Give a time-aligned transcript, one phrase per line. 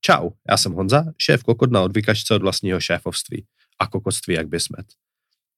[0.00, 3.46] Čau, já jsem Honza, šéf kokot na odvykačce od vlastního šéfovství
[3.78, 4.86] a kokotství jak by smet.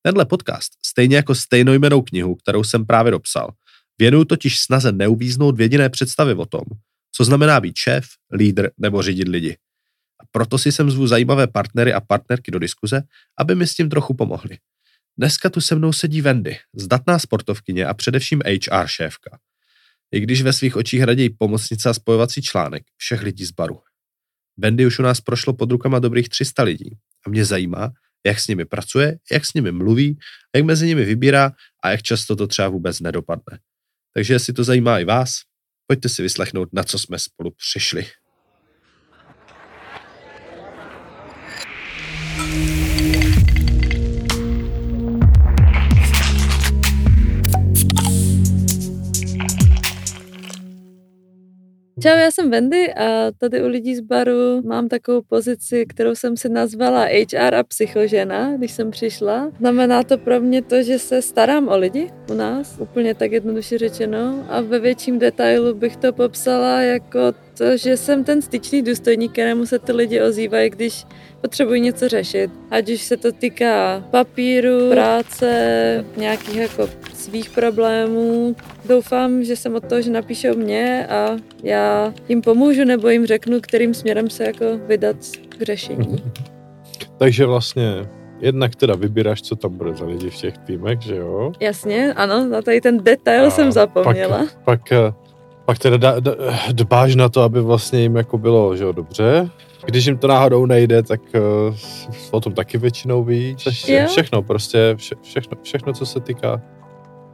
[0.03, 3.51] Tenhle podcast, stejně jako stejnojmenou knihu, kterou jsem právě dopsal,
[3.99, 6.65] věnuju totiž snaze neuvíznout v jediné představy o tom,
[7.13, 9.57] co znamená být šéf, lídr nebo řídit lidi.
[10.21, 13.03] A proto si sem zvu zajímavé partnery a partnerky do diskuze,
[13.39, 14.59] aby mi s tím trochu pomohli.
[15.19, 19.39] Dneska tu se mnou sedí Wendy, zdatná sportovkyně a především HR šéfka.
[20.13, 23.81] I když ve svých očích raději pomocnice a spojovací článek všech lidí z baru.
[24.63, 26.91] Wendy už u nás prošlo pod rukama dobrých 300 lidí
[27.27, 27.91] a mě zajímá,
[28.27, 30.19] jak s nimi pracuje, jak s nimi mluví,
[30.55, 31.53] jak mezi nimi vybírá
[31.85, 33.59] a jak často to třeba vůbec nedopadne.
[34.15, 35.31] Takže jestli to zajímá i vás,
[35.87, 38.07] pojďte si vyslechnout, na co jsme spolu přišli.
[52.03, 56.37] Čau, já jsem Wendy a tady u lidí z baru mám takovou pozici, kterou jsem
[56.37, 59.51] si nazvala HR a psychožena, když jsem přišla.
[59.59, 63.79] Znamená to pro mě to, že se starám o lidi u nás, úplně tak jednoduše
[63.79, 67.21] řečeno a ve větším detailu bych to popsala jako
[67.59, 71.05] to, že jsem ten styčný důstojník, kterému se ty lidi ozývají, když
[71.41, 72.51] potřebují něco řešit.
[72.71, 78.57] Ať už se to týká papíru, práce, nějakých jako svých problémů.
[78.85, 83.61] Doufám, že jsem od toho, že napíšou mě a já jim pomůžu nebo jim řeknu,
[83.61, 85.17] kterým směrem se jako vydat
[85.49, 86.23] k řešení.
[87.19, 88.09] Takže vlastně
[88.41, 91.53] jednak teda vybíráš, co tam bude za lidi v těch týmech, že jo?
[91.61, 94.39] Jasně, ano, na tady ten detail a jsem zapomněla.
[94.65, 95.15] Pak, pak,
[95.65, 96.17] pak teda
[96.73, 99.51] dbáš na to, aby vlastně jim jako bylo, že jo, dobře.
[99.87, 101.21] Když jim to náhodou nejde, tak
[101.69, 101.77] uh,
[102.31, 103.57] o tom taky většinou víš.
[103.71, 106.63] Vše, všechno, prostě vše, všechno, všechno, co se týká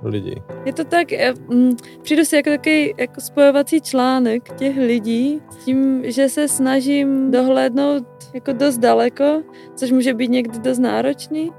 [0.03, 0.35] lidí.
[0.65, 1.09] Je to tak,
[1.49, 7.31] mm, přijdu si jako takový jako spojovací článek těch lidí s tím, že se snažím
[7.31, 9.43] dohlédnout jako dost daleko,
[9.75, 11.51] což může být někdy dost náročný,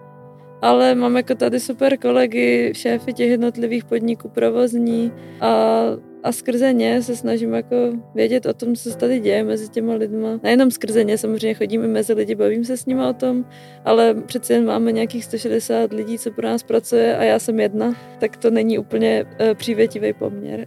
[0.62, 5.12] ale mám jako tady super kolegy, šéfy těch jednotlivých podniků provozní
[5.42, 5.82] a
[6.24, 7.76] a skrze ně se snažím jako
[8.16, 10.40] vědět o tom, co se tady děje mezi těma lidma.
[10.44, 13.46] Nejenom skrze ně, samozřejmě chodíme mezi lidi, bavím se s nimi o tom,
[13.86, 17.94] ale přeci jen máme nějakých 160 lidí, co pro nás pracuje a já jsem jedna,
[18.20, 20.66] tak to není úplně uh, přívětivý poměr.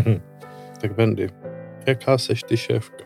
[0.80, 1.28] tak Bendy,
[1.86, 3.04] jaká seš ty šéfka?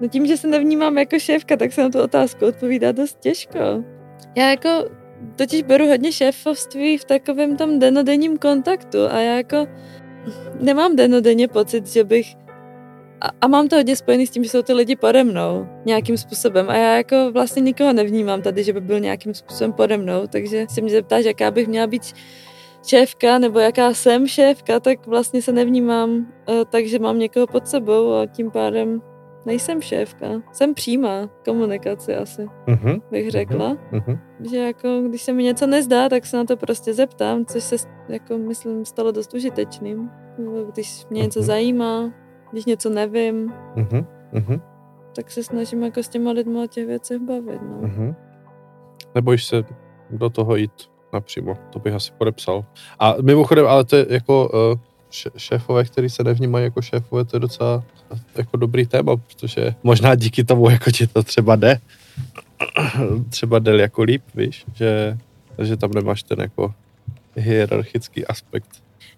[0.00, 3.84] No tím, že se nevnímám jako šéfka, tak se na tu otázku odpovídá dost těžko.
[4.36, 4.68] Já jako
[5.36, 9.66] totiž beru hodně šéfovství v takovém tom denodenním kontaktu a já jako
[10.60, 12.36] nemám denodenně pocit, že bych
[13.20, 16.16] a, a mám to hodně spojený s tím, že jsou ty lidi pode mnou nějakým
[16.16, 16.70] způsobem.
[16.70, 20.66] A já jako vlastně nikoho nevnímám tady, že by byl nějakým způsobem pode mnou, takže
[20.70, 22.02] si mě zeptáš, jaká bych měla být
[22.86, 28.12] šéfka nebo jaká jsem šéfka, tak vlastně se nevnímám, eh, takže mám někoho pod sebou
[28.12, 29.02] a tím pádem
[29.48, 30.26] nejsem šéfka.
[30.52, 33.02] Jsem přímá komunikaci asi, uh-huh.
[33.10, 33.30] bych mhm.
[33.30, 33.76] řekla.
[33.92, 34.18] Uh-huh.
[34.50, 37.76] Že jako, když se mi něco nezdá, tak se na to prostě zeptám, což se,
[38.08, 40.10] jako myslím, stalo dost užitečným.
[40.72, 41.44] Když mě něco uh-huh.
[41.44, 42.12] zajímá,
[42.52, 44.06] když něco nevím, uh-huh.
[44.32, 44.60] Uh-huh.
[45.16, 47.62] tak se snažím jako s těma lidmi o těch věcech bavit.
[47.62, 47.88] No.
[47.88, 48.14] Uh-huh.
[49.14, 49.64] Nebojíš se
[50.10, 50.72] do toho jít
[51.12, 52.64] napřímo, to bych asi podepsal.
[52.98, 54.78] A mimochodem, ale to je jako uh,
[55.36, 57.84] šéfové, který se nevnímají jako šéfové, to je docela
[58.36, 61.78] jako dobrý téma, protože možná díky tomu jako ti to třeba jde.
[63.30, 65.18] třeba jde jako líp, víš, že,
[65.62, 66.74] že tam nemáš ten jako
[67.36, 68.68] hierarchický aspekt.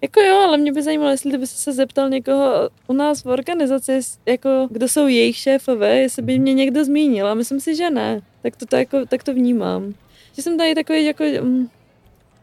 [0.02, 4.00] Jako jo, ale mě by zajímalo, jestli by se zeptal někoho u nás v organizaci,
[4.26, 8.20] jako kdo jsou jejich šéfové, jestli by mě někdo zmínil a myslím si, že ne.
[8.42, 9.94] Tak to, to, jako, tak to vnímám.
[10.36, 11.68] Že jsem tady takový jako mm,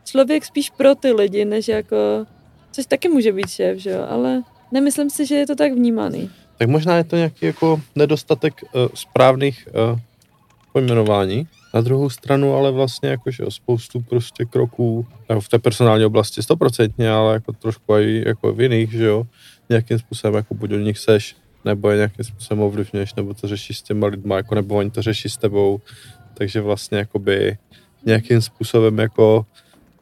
[0.06, 2.26] člověk spíš pro ty lidi, než jako,
[2.72, 4.42] což taky může být šéf, že jo, ale
[4.72, 6.30] nemyslím si, že je to tak vnímaný.
[6.58, 10.00] Tak možná je to nějaký jako nedostatek uh, správných uh,
[10.74, 11.48] pojmenování.
[11.74, 16.44] Na druhou stranu ale vlastně jakože o spoustu prostě kroků jako v té personální oblasti
[16.44, 19.28] stoprocentně, ale jako trošku i jako v jiných, že jo,
[19.70, 21.36] nějakým způsobem jako buď od nich seš,
[21.66, 25.02] nebo je nějakým způsobem ovlivňuješ, nebo to řešíš s těma lidma, jako nebo oni to
[25.02, 25.82] řeší s tebou,
[26.34, 27.58] takže vlastně jakoby
[28.06, 29.46] nějakým způsobem jako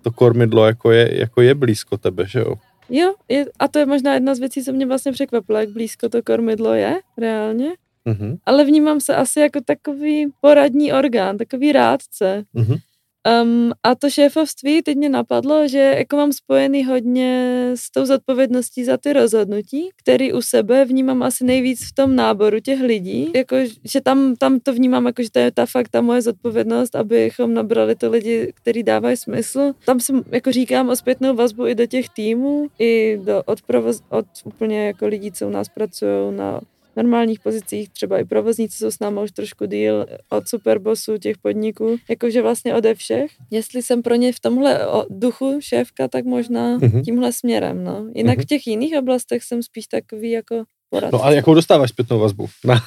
[0.06, 2.54] to kormidlo jako je, jako je blízko tebe, že jo.
[2.90, 6.10] Jo, je, a to je možná jedna z věcí, co mě vlastně překvapilo, jak blízko
[6.10, 7.70] to kormidlo je reálně.
[8.06, 8.38] Mm-hmm.
[8.46, 12.44] Ale vnímám se asi jako takový poradní orgán, takový rádce.
[12.56, 12.78] Mm-hmm.
[13.26, 18.84] Um, a to šéfovství teď mě napadlo, že jako mám spojený hodně s tou zodpovědností
[18.84, 23.56] za ty rozhodnutí, který u sebe vnímám asi nejvíc v tom náboru těch lidí, jako,
[23.84, 27.54] že tam, tam to vnímám jako, že to je ta fakt ta moje zodpovědnost, abychom
[27.54, 29.74] nabrali ty lidi, který dávají smysl.
[29.86, 34.02] Tam si jako říkám o zpětnou vazbu i do těch týmů, i do, od, provoz,
[34.10, 36.62] od úplně jako lidí, co u nás pracují na
[36.96, 41.98] normálních pozicích, třeba i provozníci jsou s námi už trošku díl od superbossů těch podniků,
[42.10, 43.32] jakože vlastně ode všech.
[43.52, 47.04] Jestli jsem pro ně v tomhle duchu šéfka, tak možná mm-hmm.
[47.04, 48.08] tímhle směrem, no.
[48.16, 48.42] Jinak mm-hmm.
[48.42, 51.18] v těch jiných oblastech jsem spíš takový jako poradce.
[51.18, 52.82] No a jakou dostáváš zpětnou vazbu na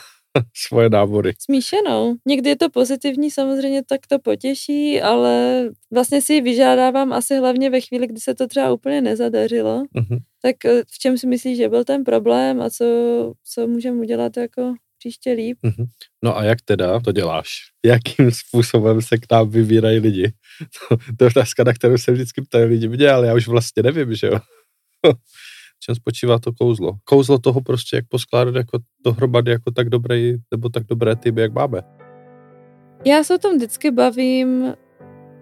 [0.68, 1.32] svoje nábory?
[1.38, 2.16] Smíšenou.
[2.26, 7.70] Někdy je to pozitivní, samozřejmě tak to potěší, ale vlastně si ji vyžádávám asi hlavně
[7.70, 9.84] ve chvíli, kdy se to třeba úplně nezadařilo.
[9.96, 10.18] Mm-hmm.
[10.42, 12.84] Tak eh, v čem si myslíš, že byl ten problém a co,
[13.44, 15.58] co můžeme udělat jako příště líp.
[15.64, 15.86] Mm-hmm.
[16.24, 17.48] No a jak teda to děláš?
[17.84, 20.32] Jakým způsobem se k nám vybírají lidi?
[20.88, 23.82] To, to je otázka, na kterou se vždycky ptají lidi mě, ale já už vlastně
[23.82, 24.38] nevím, že jo.
[25.78, 26.92] v čem spočívá to kouzlo?
[27.04, 31.52] Kouzlo toho prostě, jak poskládat jako dohromady jako tak dobrý, nebo tak dobré týmy, jak
[31.52, 31.82] máme.
[33.04, 34.74] Já se o tom vždycky bavím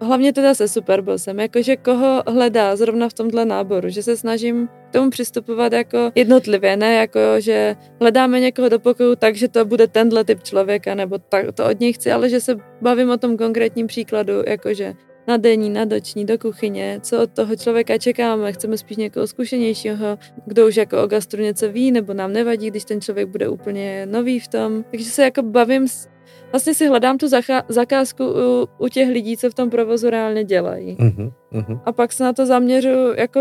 [0.01, 4.93] hlavně teda se Superbossem, jakože koho hledá zrovna v tomhle náboru, že se snažím k
[4.93, 9.87] tomu přistupovat jako jednotlivě, ne jako, že hledáme někoho do pokoju tak, že to bude
[9.87, 13.37] tenhle typ člověka, nebo tak, to od něj chci, ale že se bavím o tom
[13.37, 14.93] konkrétním příkladu, jakože
[15.27, 20.19] na denní, na doční, do kuchyně, co od toho člověka čekáme, chceme spíš někoho zkušenějšího,
[20.45, 24.05] kdo už jako o gastru něco ví, nebo nám nevadí, když ten člověk bude úplně
[24.05, 24.83] nový v tom.
[24.91, 26.09] Takže se jako bavím s
[26.51, 27.27] vlastně si hledám tu
[27.69, 30.95] zakázku u, u těch lidí, co v tom provozu reálně dělají.
[30.95, 31.81] Uh-huh, uh-huh.
[31.85, 33.39] A pak se na to zaměřu, jako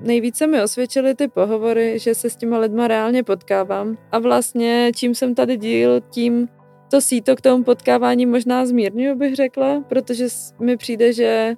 [0.00, 3.98] nejvíce mi osvědčily ty pohovory, že se s těma lidma reálně potkávám.
[4.12, 6.48] A vlastně čím jsem tady díl, tím
[6.90, 10.26] to síto k tomu potkávání možná zmírňuju, bych řekla, protože
[10.60, 11.54] mi přijde, že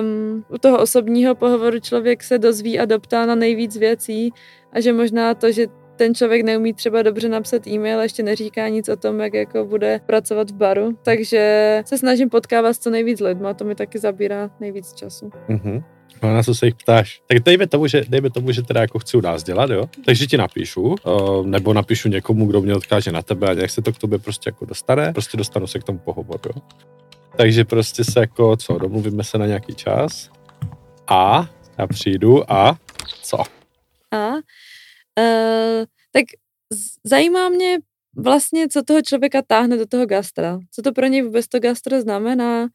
[0.00, 4.32] um, u toho osobního pohovoru člověk se dozví a doptá na nejvíc věcí
[4.72, 5.66] a že možná to, že
[5.96, 10.00] ten člověk neumí třeba dobře napsat e-mail ještě neříká nic o tom, jak jako bude
[10.06, 10.98] pracovat v baru.
[11.04, 15.30] Takže se snažím potkávat s co nejvíc lidma, to mi taky zabírá nejvíc času.
[15.48, 15.84] Mm-hmm.
[16.22, 17.20] No na co se jich ptáš?
[17.26, 19.88] Tak dejme tomu, že, dejme tomu, že teda jako chci u nás dělat, jo?
[20.04, 23.82] Takže ti napíšu, uh, nebo napíšu někomu, kdo mě odkáže na tebe a nějak se
[23.82, 26.62] to k tobě prostě jako dostane, prostě dostanu se k tomu pohovoru, jo?
[27.36, 30.30] Takže prostě se jako, co, domluvíme se na nějaký čas
[31.06, 32.78] a já přijdu a
[33.22, 33.38] co?
[34.10, 34.32] A
[35.18, 36.24] Uh, tak
[37.04, 37.78] zajímá mě
[38.16, 40.58] vlastně, co toho člověka táhne do toho gastra.
[40.70, 42.68] Co to pro něj vůbec to gastro znamená,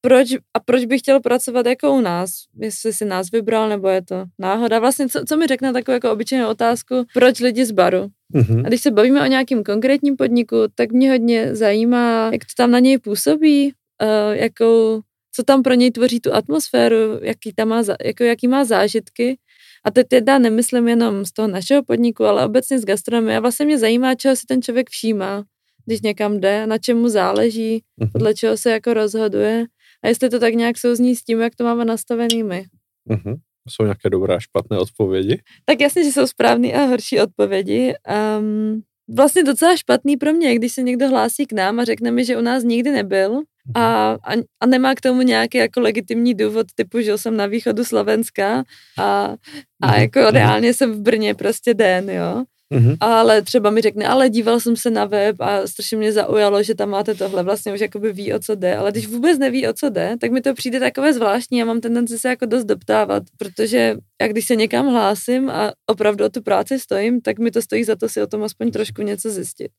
[0.00, 4.02] proč, a proč bych chtěl pracovat jako u nás, jestli si nás vybral, nebo je
[4.02, 4.78] to náhoda.
[4.78, 8.08] Vlastně, co, co mi řekne takovou jako obyčejnou otázku, proč lidi z baru.
[8.34, 8.64] Mm-hmm.
[8.64, 12.70] A když se bavíme o nějakém konkrétním podniku, tak mě hodně zajímá, jak to tam
[12.70, 13.72] na něj působí,
[14.02, 15.00] uh, jakou,
[15.32, 19.38] co tam pro něj tvoří tu atmosféru, jaký, tam má, jako, jaký má zážitky
[19.84, 23.36] a teď teda nemyslím jenom z toho našeho podniku, ale obecně z gastronomie.
[23.36, 25.44] A vlastně mě zajímá, čeho si ten člověk všímá,
[25.86, 28.12] když někam jde, na čemu záleží, uh-huh.
[28.12, 29.64] podle čeho se jako rozhoduje.
[30.06, 32.64] A jestli to tak nějak souzní s tím, jak to máme nastavený my.
[33.10, 33.36] Uh-huh.
[33.68, 35.42] Jsou nějaké dobré a špatné odpovědi?
[35.64, 37.94] Tak jasně, že jsou správné a horší odpovědi.
[38.38, 38.82] Um,
[39.16, 42.36] vlastně docela špatný pro mě, když se někdo hlásí k nám a řekne mi, že
[42.36, 43.42] u nás nikdy nebyl
[43.74, 47.84] a, a, a nemá k tomu nějaký jako legitimní důvod, typu žil jsem na východu
[47.84, 48.64] Slovenska
[48.98, 49.36] a,
[49.82, 50.00] a mhm.
[50.00, 52.44] jako reálně jsem v Brně prostě den, jo.
[52.74, 52.96] Mm-hmm.
[53.00, 56.74] Ale třeba mi řekne, ale díval jsem se na web a strašně mě zaujalo, že
[56.74, 59.72] tam máte tohle, vlastně už jakoby ví, o co jde, ale když vůbec neví, o
[59.72, 63.22] co jde, tak mi to přijde takové zvláštní a mám tendenci se jako dost doptávat,
[63.38, 67.62] protože jak když se někam hlásím a opravdu o tu práci stojím, tak mi to
[67.62, 69.70] stojí za to si o tom aspoň trošku něco zjistit.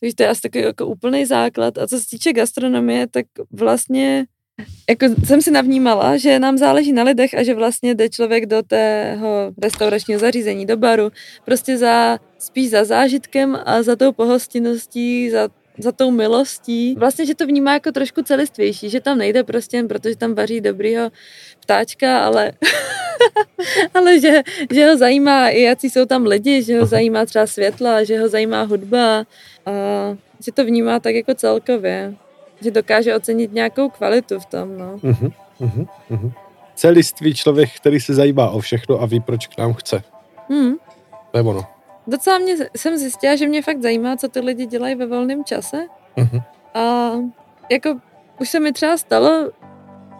[0.00, 1.78] Takže to je asi takový jako úplný základ.
[1.78, 4.26] A co se týče gastronomie, tak vlastně
[4.90, 8.62] jako jsem si navnímala, že nám záleží na lidech a že vlastně jde člověk do
[8.62, 11.12] tého restauračního zařízení, do baru,
[11.44, 15.48] prostě za, spíš za zážitkem a za tou pohostinností, za
[15.78, 16.94] za tou milostí.
[16.98, 20.60] Vlastně, že to vnímá jako trošku celistvější, že tam nejde prostě jen protože tam vaří
[20.60, 21.10] dobrýho
[21.60, 22.52] ptáčka, ale,
[23.94, 28.04] ale že, že ho zajímá i jaký jsou tam lidi, že ho zajímá třeba světla,
[28.04, 29.26] že ho zajímá hudba
[29.66, 29.72] a
[30.44, 32.14] že to vnímá tak jako celkově.
[32.60, 34.96] Že dokáže ocenit nějakou kvalitu v tom, no.
[34.96, 36.32] Uh-huh, uh-huh, uh-huh.
[36.74, 40.02] Celistvý člověk, který se zajímá o všechno a ví, proč k nám chce.
[40.48, 40.74] Hmm.
[41.30, 41.66] To je ono.
[42.06, 45.86] Docela mě, jsem zjistila, že mě fakt zajímá, co ty lidi dělají ve volném čase.
[46.16, 46.42] Uh-huh.
[46.74, 47.12] A
[47.70, 48.00] jako
[48.40, 49.50] už se mi třeba stalo,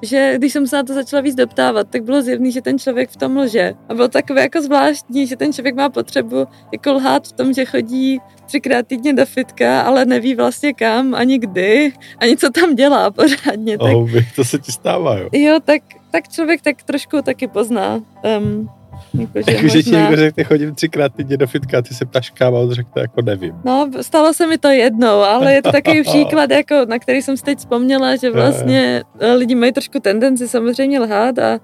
[0.02, 3.10] že když jsem se na to začala víc doptávat, tak bylo zjevný, že ten člověk
[3.10, 3.74] v tom lže.
[3.88, 7.64] A bylo takové jako zvláštní, že ten člověk má potřebu jako lhát v tom, že
[7.64, 13.10] chodí třikrát týdně do fitka, ale neví vlastně kam, ani kdy, ani co tam dělá
[13.10, 13.78] pořádně.
[13.78, 15.28] Tak, oh, to se ti stává, jo?
[15.32, 18.00] Jo, tak, tak člověk tak trošku taky pozná.
[18.38, 18.70] Um,
[19.14, 22.30] jako, že, jako, ti někdo řekne, chodím třikrát týdně do fitka a ty se ptáš
[22.30, 23.54] kam a on řekne, jako nevím.
[23.64, 27.36] No, stalo se mi to jednou, ale je to takový příklad, jako, na který jsem
[27.36, 29.02] si teď vzpomněla, že vlastně
[29.36, 31.60] lidi mají trošku tendenci samozřejmě lhát a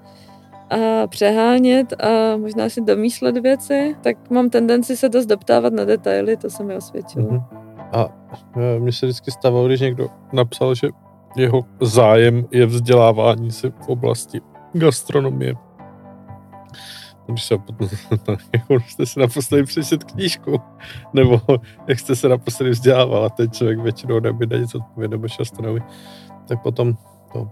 [0.69, 6.37] a přehánět a možná si domýšlet věci, tak mám tendenci se dost doptávat na detaily,
[6.37, 7.27] to se mi osvědčilo.
[7.31, 7.41] Mhm.
[7.91, 8.09] A
[8.57, 10.87] e, mně se vždycky stávalo, když někdo napsal, že
[11.35, 14.41] jeho zájem je vzdělávání se v oblasti
[14.73, 15.53] gastronomie.
[17.27, 17.89] Když se potom,
[18.53, 20.61] jako jste se naposledy přečet knížku,
[21.13, 21.41] nebo
[21.87, 25.61] jak jste se naposledy vzdělával a ten člověk většinou neumí na nic odpovědět, nebo často
[25.61, 25.81] neumí,
[26.47, 26.97] tak potom
[27.33, 27.49] to.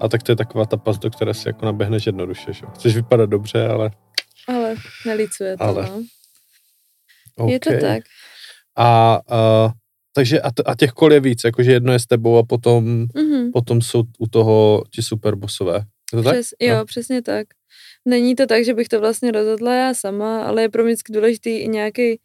[0.00, 2.66] A tak to je taková ta pas, do které si jako naběhneš jednoduše, že?
[2.74, 3.90] Chceš vypadat dobře, ale...
[4.48, 4.74] Ale
[5.06, 5.82] nelicuje to, Ale.
[5.90, 6.02] no.
[7.36, 7.52] Okay.
[7.52, 8.02] Je to tak.
[8.76, 9.70] A, a
[10.12, 13.06] takže a, t- a těch kol je víc, jakože jedno je s tebou a potom,
[13.14, 13.50] Mhm.
[13.52, 15.74] potom jsou u toho ti superbosové.
[16.12, 16.34] Je to tak?
[16.34, 16.84] Přes, jo, No.
[16.84, 17.46] přesně tak.
[18.06, 21.50] Není to tak, že bych to vlastně rozhodla já sama, ale je pro mě důležitý
[21.50, 22.20] i nějaký,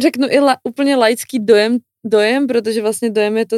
[0.00, 3.56] řeknu i la, úplně laický dojem, dojem, protože vlastně dojem je to,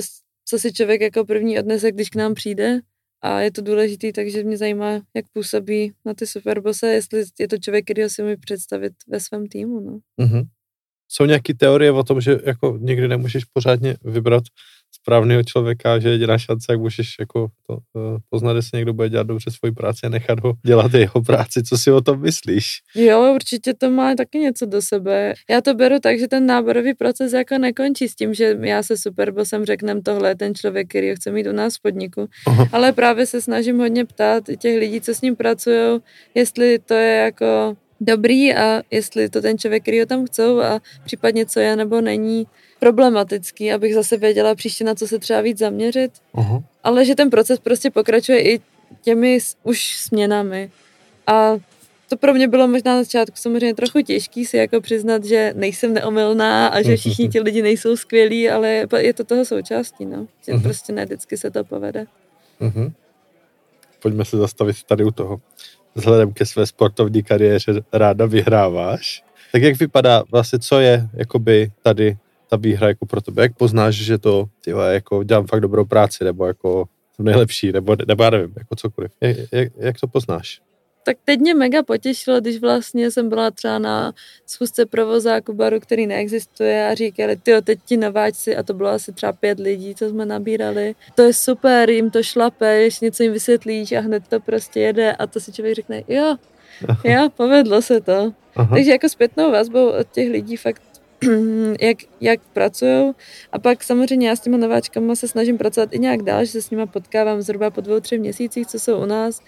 [0.48, 2.80] co si člověk jako první odnese, když k nám přijde
[3.22, 7.58] a je to důležitý, takže mě zajímá, jak působí na ty superbose, jestli je to
[7.58, 9.80] člověk, který si mi představit ve svém týmu.
[9.80, 9.98] No.
[10.16, 10.42] Mhm.
[11.08, 14.44] Jsou nějaké teorie o tom, že jako nikdy nemůžeš pořádně vybrat
[14.92, 19.26] správného člověka, že jediná šance, jak můžeš jako to, uh, poznat, jestli někdo bude dělat
[19.26, 21.62] dobře svoji práci a nechat ho dělat jeho práci.
[21.62, 22.66] Co si o tom myslíš?
[22.94, 25.34] Jo, určitě to má taky něco do sebe.
[25.50, 28.96] Já to beru tak, že ten náborový proces jako nekončí s tím, že já se
[28.96, 32.28] superbosem řeknem, tohle je ten člověk, který ho chce mít u nás v podniku.
[32.46, 32.68] Aha.
[32.72, 36.00] Ale právě se snažím hodně ptát těch lidí, co s ním pracují,
[36.34, 40.80] jestli to je jako dobrý a jestli to ten člověk, který ho tam chcou a
[41.04, 42.46] případně co je nebo není
[42.80, 46.12] problematický, abych zase věděla příště na co se třeba víc zaměřit.
[46.34, 46.62] Aha.
[46.84, 48.60] Ale že ten proces prostě pokračuje i
[49.02, 50.70] těmi už směnami.
[51.26, 51.56] A
[52.08, 55.94] to pro mě bylo možná na začátku samozřejmě trochu těžký si jako přiznat, že nejsem
[55.94, 60.26] neomylná a že všichni ti lidi nejsou skvělí, ale je- to toho součástí, no.
[60.46, 60.62] Že Mhm.
[60.62, 62.06] prostě ne vždycky se to povede.
[62.60, 62.92] Mhm.
[64.02, 65.40] Pojďme se zastavit tady u toho.
[65.98, 69.24] Vzhledem ke své sportovní kariéře ráda vyhráváš.
[69.52, 72.16] Tak jak vypadá vlastně, co je jakoby tady
[72.50, 73.42] ta výhra jako pro tebe?
[73.42, 77.96] Jak poznáš, že to tyhle, jako dělám fakt dobrou práci, nebo jako jsem nejlepší, nebo,
[78.06, 79.12] nebo já nevím, jako cokoliv.
[79.20, 80.60] Jak, jak, jak to poznáš?
[81.08, 84.12] Tak teď mě mega potěšilo, když vlastně jsem byla třeba na
[84.46, 89.12] schůzce provozáku baru, který neexistuje a říkali, ty teď ti nováčci a to bylo asi
[89.12, 90.94] třeba pět lidí, co jsme nabírali.
[91.14, 95.26] To je super, jim to šlapeš, něco jim vysvětlíš a hned to prostě jede a
[95.26, 96.36] to si člověk řekne, jo,
[97.04, 98.32] jo, povedlo se to.
[98.56, 98.74] Aha.
[98.74, 100.82] Takže jako zpětnou vazbou od těch lidí fakt
[101.80, 103.12] jak, jak pracují.
[103.52, 106.62] A pak samozřejmě já s těma nováčkama se snažím pracovat i nějak dál, že se
[106.62, 109.40] s nima potkávám zhruba po dvou, třech měsících, co jsou u nás.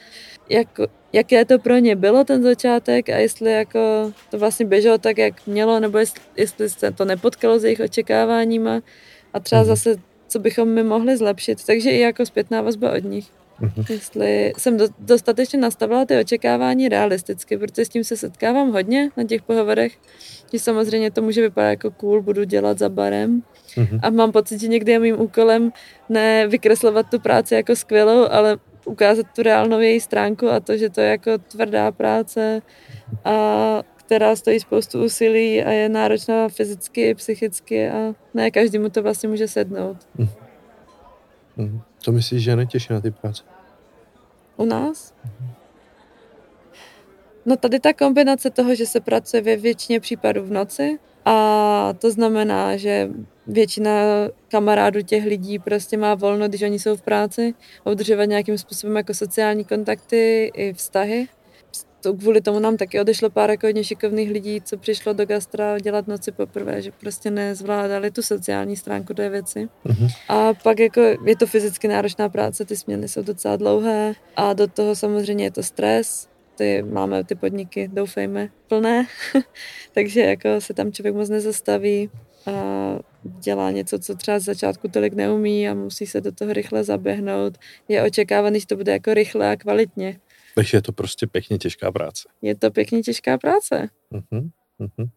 [0.49, 0.69] Jak,
[1.12, 5.47] jaké to pro ně bylo ten začátek a jestli jako to vlastně běželo tak, jak
[5.47, 8.81] mělo, nebo jestli, jestli se to nepotkalo s jejich očekáváníma
[9.33, 9.69] a třeba Mhm.
[9.69, 9.97] zase,
[10.29, 11.65] co bychom my mohli zlepšit.
[11.67, 13.39] Takže i jako zpětná vazba od nich.
[13.61, 13.85] Mhm.
[13.88, 19.25] Jestli jsem do, dostatečně nastavila ty očekávání realisticky, protože s tím se setkávám hodně na
[19.25, 19.93] těch pohovorech,
[20.52, 23.43] že samozřejmě to může vypadat jako cool, budu dělat za barem
[23.76, 24.00] Mhm.
[24.02, 25.73] a mám pocit, že někdy je mým úkolem
[26.09, 30.90] ne vykreslovat tu práci jako skvělou, ale ukázat tu reálnou její stránku a to, že
[30.90, 32.62] to je jako tvrdá práce,
[33.25, 39.02] a která stojí spoustu úsilí a je náročná fyzicky i psychicky a ne každému to
[39.02, 39.97] vlastně může sednout.
[41.61, 41.81] Mhm.
[41.99, 43.43] Co myslíš, že netěší na ty práce?
[44.57, 45.14] U nás?
[47.47, 52.11] No tady ta kombinace toho, že se pracuje ve většině případů v noci a to
[52.11, 53.09] znamená, že
[53.47, 53.90] většina
[54.49, 59.14] kamarádů těch lidí prostě má volno, když oni jsou v práci, udržovat nějakým způsobem jako
[59.14, 61.29] sociální kontakty i vztahy.
[62.00, 65.78] To kvůli tomu nám taky odešlo pár jako hodně šikovných lidí, co přišlo do gastra
[65.78, 69.69] dělat noci poprvé, že prostě nezvládali tu sociální stránku té věci.
[69.85, 70.09] Mhm.
[70.28, 74.66] A pak jako je to fyzicky náročná práce, ty směny jsou docela dlouhé a do
[74.66, 76.28] toho samozřejmě je to stres.
[76.57, 79.07] Ty, máme ty podniky, doufejme, plné,
[79.92, 82.11] takže jako se tam člověk moc nezastaví
[82.47, 82.52] a
[83.23, 87.59] dělá něco, co třeba z začátku tolik neumí a musí se do toho rychle zaběhnout.
[87.88, 90.21] Je očekávaný, že to bude jako rychle a kvalitně.
[90.54, 92.28] Takže je to prostě pěkně těžká práce.
[92.42, 93.88] Je to pěkně těžká práce.
[94.11, 94.50] Mhm.
[94.78, 95.09] Mhm.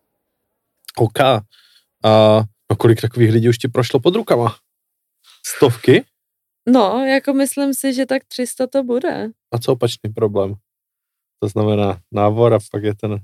[0.97, 1.19] OK.
[1.19, 4.55] A no kolik takových lidí už ti prošlo pod rukama?
[5.45, 6.03] Stovky?
[6.69, 9.29] No, jako myslím si, že tak 300 to bude.
[9.51, 10.55] A co opačný problém?
[11.39, 13.19] To znamená návor a pak je ten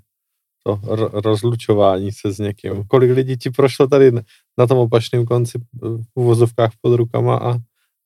[0.64, 2.84] to ro- rozlučování se s někým.
[2.88, 4.12] Kolik lidí ti prošlo tady
[4.58, 7.58] na tom opačném konci v uvozovkách pod rukama a,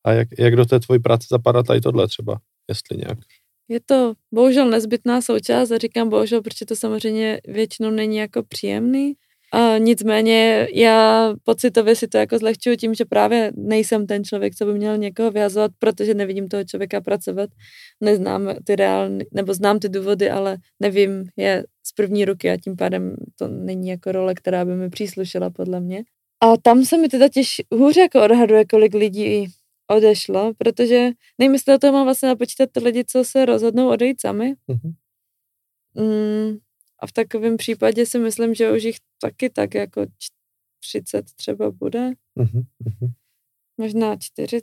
[0.03, 3.17] a jak, jak do té tvojí práce zapadá tady tohle třeba, jestli nějak.
[3.69, 9.13] Je to bohužel nezbytná součást a říkám bohužel, protože to samozřejmě většinou není jako příjemný,
[9.53, 14.65] A nicméně já pocitově si to jako zlehčuju tím, že právě nejsem ten člověk, co
[14.65, 17.49] by měl někoho vyhazovat, protože nevidím toho člověka pracovat.
[18.01, 22.75] Neznám ty reální, nebo znám ty důvody, ale nevím je z první ruky a tím
[22.75, 26.03] pádem to není jako role, která by mi příslušela podle mě.
[26.41, 29.45] A tam se mi teda těž hůře jako odhaduje, kolik lidí
[29.93, 31.09] odešlo, protože
[31.39, 34.53] nevím, jestli to mám vlastně napočítat ty lidi, co se rozhodnou odejít sami.
[34.67, 34.93] Mhm.
[35.95, 36.57] Mm,
[36.99, 40.05] a v takovém případě si myslím, že už jich taky tak jako
[40.83, 42.11] 30 třeba bude.
[42.35, 43.13] Mhm, mhm.
[43.77, 44.61] Možná čtyři.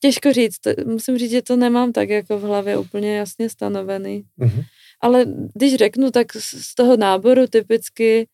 [0.00, 0.58] Těžko říct.
[0.58, 4.24] To, musím říct, že to nemám tak jako v hlavě úplně jasně stanovený.
[4.36, 4.62] Mhm.
[5.00, 8.28] Ale když řeknu, tak z z toho náboru typicky,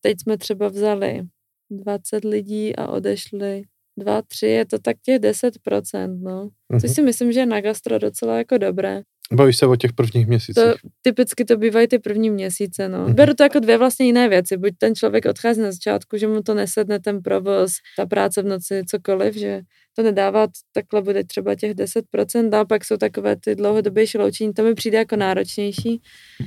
[0.00, 1.22] teď jsme třeba vzali
[1.70, 3.64] 20 lidí a odešli
[3.98, 6.48] dva, tři, je to tak těch 10%, no.
[6.80, 6.94] Což Mhm.
[6.94, 9.02] si myslím, že je na gastro docela jako dobré.
[9.32, 10.54] Bavíš se o těch prvních měsících.
[10.64, 12.98] To, typicky to bývají ty první měsíce, no.
[13.04, 13.14] Mhm.
[13.14, 14.56] Beru to jako dvě vlastně jiné věci.
[14.56, 18.46] Buď ten člověk odchází na začátku, že mu to nesedne ten provoz, ta práce v
[18.46, 19.60] noci, cokoliv, že
[19.96, 24.62] to nedává, takhle bude třeba těch 10%, a pak jsou takové ty dlouhodobější loučení, to
[24.62, 26.02] mi přijde jako náročnější.
[26.40, 26.46] Uh,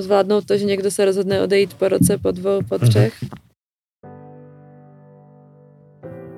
[0.00, 2.88] zvládnout to, že někdo se rozhodne odejít po roce, po dvou, po Mhm.
[2.88, 3.14] třech.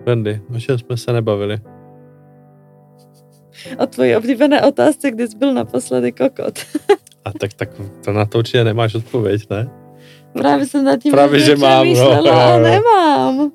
[0.06, 1.58] Wendy, o čem jsme se nebavili?
[3.78, 6.58] A tvoji oblíbené otázce, kdy jsi byl naposledy kokot.
[7.24, 7.68] A tak, tak
[8.04, 9.70] to na to určitě nemáš odpověď, ne?
[10.32, 11.94] Právě jsem nad tím Právě, že mám, no.
[11.94, 12.62] přemýšlela a Jo, jo.
[12.62, 13.52] nemám.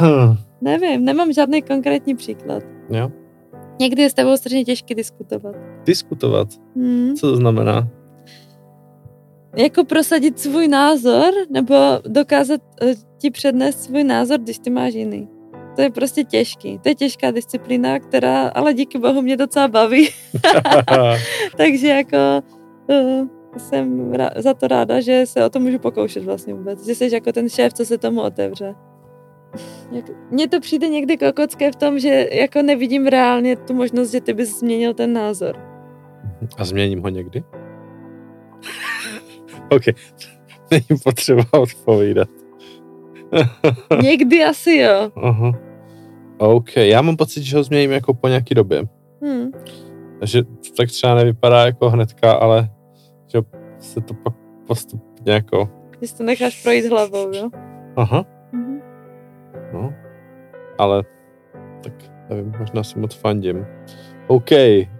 [0.60, 2.62] Nevím, nemám žádný konkrétní příklad.
[2.90, 3.10] jo?
[3.80, 5.54] Někdy je s tebou strašně těžké diskutovat.
[5.84, 6.48] Diskutovat.
[6.76, 7.14] Hmm.
[7.16, 7.88] Co to znamená?
[9.56, 11.74] Jako prosadit svůj názor, nebo
[12.08, 15.28] dokázat eh, ti přednést svůj názor, když ty máš jiný.
[15.76, 16.78] To je prostě těžký.
[16.78, 20.08] To je těžká disciplína, která, ale díky bohu mě docela baví.
[21.56, 22.16] Takže jako
[22.86, 23.26] uh,
[23.58, 26.86] jsem za to ráda, že se o to můžu pokoušet vlastně vůbec.
[26.86, 28.74] Že jsi jako ten šéf, co se tomu otevře.
[30.30, 34.34] Mně to přijde někdy kokocké v tom, že jako nevidím reálně tu možnost, že ty
[34.34, 35.56] bys změnil ten názor.
[36.58, 37.44] A změním ho někdy?
[39.70, 39.82] OK.
[40.70, 42.28] Není potřeba odpovídat.
[44.02, 45.10] Někdy asi jo.
[45.22, 45.52] Aha.
[46.38, 48.84] OK, já mám pocit, že ho změním jako po nějaký době.
[49.24, 49.50] Hm.
[50.24, 50.42] Že
[50.76, 52.68] tak třeba nevypadá jako hnedka, ale
[53.32, 53.38] že
[53.78, 54.34] se to pak
[54.66, 55.68] postupně jako...
[56.04, 57.50] Si to necháš projít hlavou, jo?
[57.96, 58.80] Aha, Mhm.
[59.72, 59.94] no.
[60.78, 61.02] Ale
[61.84, 61.92] tak
[62.30, 63.66] nevím, možná si moc fandím.
[64.26, 64.50] OK,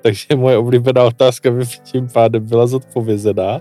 [0.03, 3.61] takže moje oblíbená otázka by tím pádem byla zodpovězená.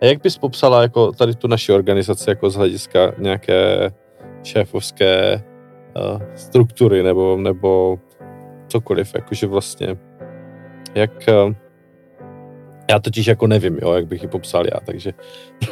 [0.00, 3.90] A jak bys popsala jako tady tu naši organizaci jako z hlediska nějaké
[4.42, 5.42] šéfovské
[5.96, 7.98] uh, struktury nebo, nebo
[8.68, 9.96] cokoliv, jakože vlastně
[10.94, 11.54] jak uh,
[12.90, 15.12] já totiž jako nevím, jo, jak bych ji popsal já, takže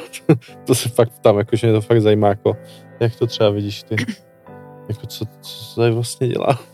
[0.67, 2.57] to se fakt ptám, jakože mě to fakt zajímá, jako,
[3.01, 3.97] jak to třeba vidíš ty,
[4.89, 6.59] jako co, co tady vlastně dělá.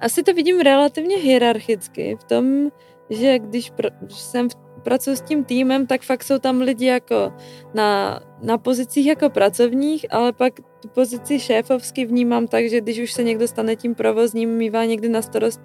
[0.00, 2.70] Asi to vidím relativně hierarchicky v tom,
[3.10, 4.52] že když pr- když jsem v,
[4.84, 7.32] pracuji s tím týmem, tak fakt jsou tam lidi jako
[7.74, 13.12] na, na pozicích jako pracovních, ale pak tu pozici šéfovsky vnímám tak, že když už
[13.12, 15.60] se někdo stane tím provozním, mývá někdy na starost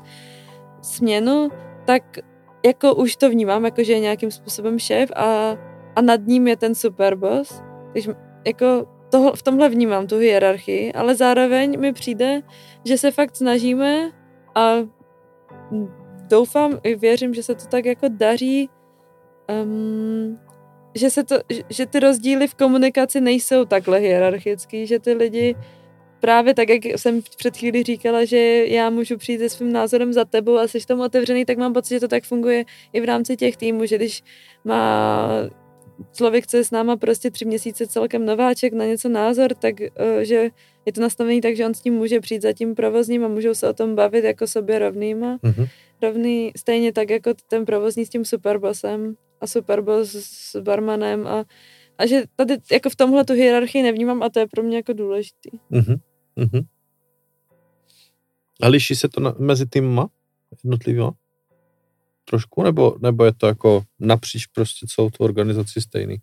[0.81, 1.49] směnu,
[1.85, 2.19] tak
[2.65, 5.57] jako už to vnímám, jako že je nějakým způsobem šéf a,
[5.95, 7.61] a nad ním je ten superboss.
[7.93, 8.13] Takže
[8.47, 12.41] jako toho, v tomhle vnímám tu hierarchii, ale zároveň mi přijde,
[12.85, 14.11] že se fakt snažíme
[14.55, 14.73] a
[16.29, 18.69] doufám i věřím, že se to tak jako daří,
[19.63, 20.39] um,
[20.95, 21.35] že, se to,
[21.69, 25.55] že- ty rozdíly v komunikaci nejsou takhle hierarchický, že ty lidi
[26.19, 30.25] právě tak, jak jsem před chvíli říkala, že já můžu přijít se svým názorem za
[30.25, 33.37] tebou a jsi tomu otevřený, tak mám pocit, že to tak funguje i v rámci
[33.37, 34.23] těch týmů, že když
[34.65, 35.29] má
[36.13, 39.89] člověk, co je s náma prostě tři měsíce celkem nováček na něco názor, tak eh,
[40.25, 40.49] že
[40.85, 43.53] je to nastavený tak, že on s tím může přijít za tím provozním a můžou
[43.53, 45.39] se o tom bavit jako sobě rovnýma.
[45.43, 45.65] Mhm.
[46.01, 51.45] Rovný, stejně tak jako ten provozní s tím superbosem a superboss s barmanem a,
[51.97, 54.93] a že tady jako v tomhle tu hierarchii nevnímám a to je pro mě jako
[54.93, 55.49] důležitý.
[55.69, 55.95] Mhm.
[56.35, 56.61] Mhm.
[58.61, 60.09] A liší se to na, mezi týmama
[60.51, 61.11] jednotlivýma?
[62.25, 62.63] Trošku?
[62.63, 66.17] Nebo, nebo je to jako napříč prostě celou tu organizaci stejný?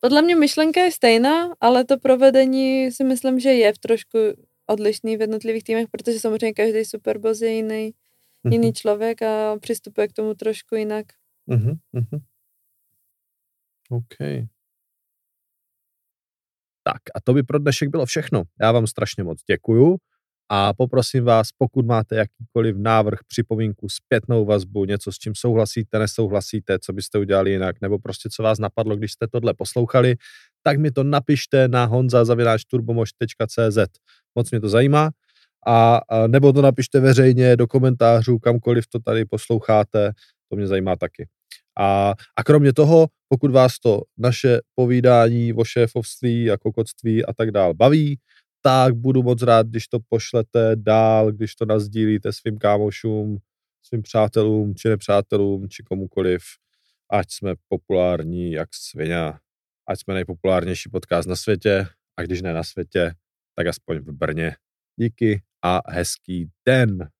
[0.00, 4.18] Podle mě myšlenka je stejná, ale to provedení si myslím, že je v trošku
[4.66, 7.92] odlišný v jednotlivých týmech, protože samozřejmě každý superboss je jiný.
[8.44, 11.06] Jiný člověk a přistupuje k tomu trošku jinak.
[11.46, 11.78] Mhm.
[11.92, 12.20] Mhm.
[13.90, 14.16] OK.
[16.82, 18.42] Tak a to by pro dnešek bylo všechno.
[18.60, 19.96] Já vám strašně moc děkuju
[20.48, 26.78] a poprosím vás, pokud máte jakýkoliv návrh, připomínku, zpětnou vazbu, něco s čím souhlasíte, nesouhlasíte,
[26.78, 30.16] co byste udělali jinak, nebo prostě co vás napadlo, když jste tohle poslouchali,
[30.62, 33.78] tak mi to napište na honza.turbomož.cz.
[34.34, 35.10] Moc mě to zajímá.
[35.66, 40.12] A, a nebo to napište veřejně do komentářů, kamkoliv to tady posloucháte,
[40.48, 41.28] to mě zajímá taky.
[41.78, 47.50] A, a kromě toho, pokud vás to naše povídání o šéfovství a kokotství a tak
[47.50, 48.18] dál baví,
[48.62, 53.38] tak budu moc rád, když to pošlete dál, když to nazdílíte svým kámošům,
[53.82, 56.42] svým přátelům, či nepřátelům, či komukoliv,
[57.10, 59.32] ať jsme populární jak svině,
[59.88, 63.14] ať jsme nejpopulárnější podcast na světě, a když ne na světě,
[63.56, 64.56] tak aspoň v Brně.
[64.96, 67.10] Díky a hezký den.